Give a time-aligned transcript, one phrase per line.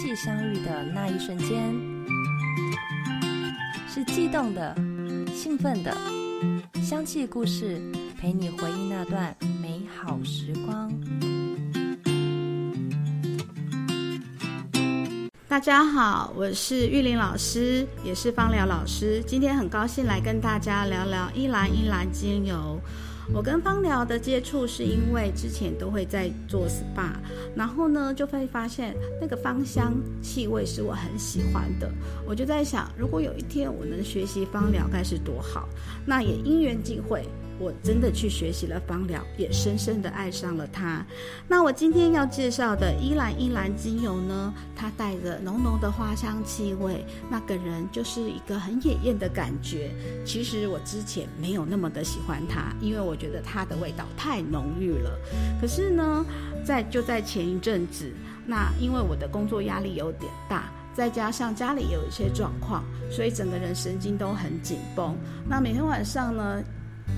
[0.00, 1.74] 气相遇的那一瞬间，
[3.88, 4.72] 是悸动的、
[5.34, 5.92] 兴奋的。
[6.80, 7.82] 香气故事
[8.16, 10.88] 陪你回忆那段美好时光。
[15.48, 19.20] 大家好，我是玉林老师，也是芳疗老师。
[19.26, 22.80] 今天很高兴来跟大家聊聊依兰依兰精油。
[23.34, 27.12] 我跟芳疗的接触是因为之前都会在做 SPA，
[27.54, 31.90] 然后呢就会发现那个芳香气味是我很喜欢的。
[32.26, 35.68] 我就在想，如果有一天我能学习芳疗，该是多好。
[36.06, 37.24] 那也因缘际会。
[37.58, 41.04] 我真的去学习了芳疗，也深深的爱上了它。
[41.48, 49.90] 那我今天要介绍的依兰依兰精油呢，它带着浓浓的花香气味，那个人就是一个很野艳的感觉。
[50.24, 55.18] 其实我之前没有那么的喜欢它，因为我觉得它的味道太浓郁了。
[55.60, 56.24] 可是呢，
[56.64, 58.12] 在就在前一阵子，
[58.46, 65.16] 那因为我的工作压力有点大，再加上家里有一些状况，所以整个人神经都很紧绷。
[65.48, 66.62] 那每天晚上呢？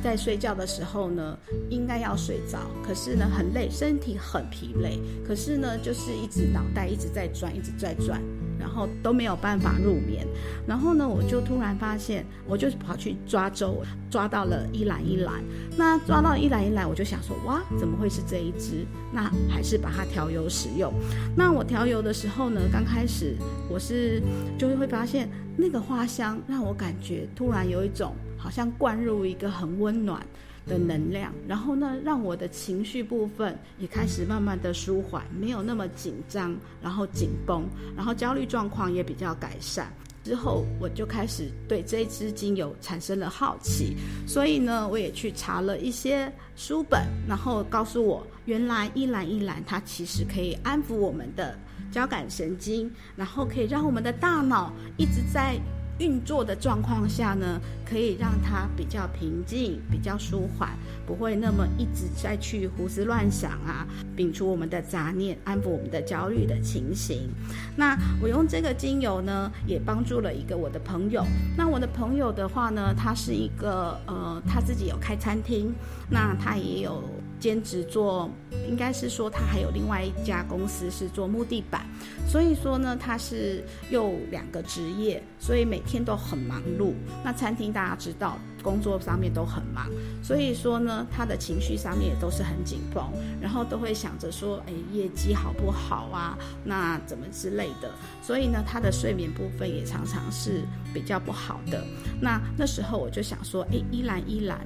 [0.03, 8.21] 在睡觉的时候呢，应该要睡着，可是呢很累，身体很疲累，可是呢就是一直脑袋一直在转，一直在转，
[8.61, 10.27] 然后都没有办法入眠。
[10.67, 15.43] 然后呢，我就突然发现，我就跑去抓周，抓到了一篮一篮。
[15.77, 18.85] 那抓到一篮一篮，我就想说，哇，怎么会是这一支？
[19.11, 20.93] 那还是把它调油使用。
[21.35, 23.35] 那我调油的时候呢，刚开始
[23.69, 24.23] 我是
[24.59, 28.15] 就会发现那个花香让我感觉突然有一种。
[28.43, 30.19] 好像灌入一个很温暖
[30.67, 37.65] 的能量，然后呢，让我的情绪部分也开始慢慢的舒缓，没有那么紧张，然后紧绷，
[37.97, 39.93] 然后焦虑状况也比较改善。
[40.23, 51.59] 之后我就开始对这支精油产生了好奇，所以呢，我也去查了一些书本，然后告诉我，原来一兰一兰它其实可以安抚我们的
[51.91, 55.59] 交感神经，然后可以让我们的大脑一直在。
[56.01, 60.71] 运作的状况下呢，可以让它比较平静、比较舒缓，
[61.07, 67.29] 不会那么一直在去胡思乱想啊，摒除我们的杂念，安抚我们的焦虑的情形。
[67.77, 71.23] 那我用这个精油呢，也帮助了一个我的朋友。
[71.55, 75.73] 那我的朋友的话呢，他是一个呃，他自己有开餐厅，
[76.09, 77.05] 那他也有。
[77.41, 78.31] 兼职做，
[78.69, 81.87] 应该是说他还有另外一家公司是做木地板，
[82.29, 86.93] 所以说呢，他是又两个职业，所以每天都很忙碌。
[87.25, 89.89] 那餐厅大家知道，工作上面都很忙，
[90.23, 96.39] 所以说呢，他的情绪上面也都是很紧绷，然后都会想着说，哎，业绩好不好啊？
[96.63, 97.91] 那怎么之类的，
[98.23, 100.63] 所以呢，他的睡眠部分也常常是
[100.93, 101.83] 比较不好的。
[102.21, 104.61] 那那时候我就想说，哎，依兰依兰。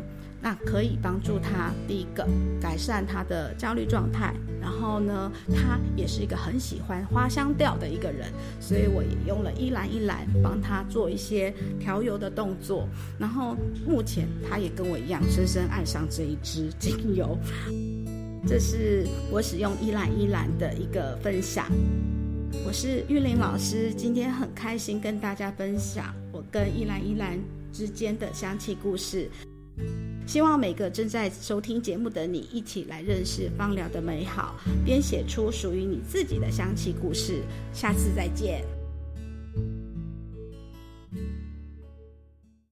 [0.44, 2.28] 那可以帮助他第一个
[2.60, 11.50] 改善他的焦虑状态，然后呢，他也是一个很喜欢花香调的一个人，所以我也用了一篮一篮帮他做一些
[11.80, 12.86] 调油的动作，
[13.18, 13.56] 然后
[13.86, 17.38] 目前他也跟我一样深深爱上这一支精油，
[18.46, 21.64] 这是我使用一篮一篮的一个分享。
[22.66, 27.38] 我是玉玲老师，今天很开心跟大家分享我跟一兰一兰
[27.72, 29.30] 之间的香气故事。
[30.26, 37.42] 希望每个正在收听节目的你，一起来认识芳疗的美好，编写出属于你自己的香气故事。
[37.72, 38.83] 下次再见。